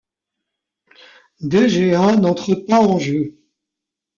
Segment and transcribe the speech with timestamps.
[1.41, 3.37] De Gea n'entre pas en jeu.